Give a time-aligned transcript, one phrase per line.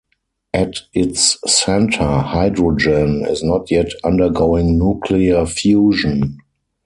[0.55, 6.39] At its center, hydrogen is not yet undergoing nuclear fusion.